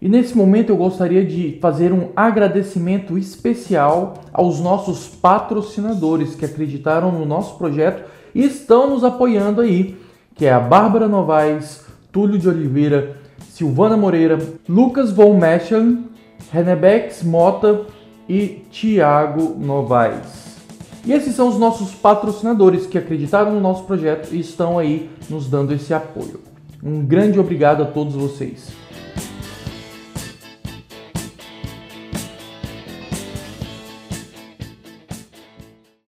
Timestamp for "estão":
8.44-8.90, 24.38-24.78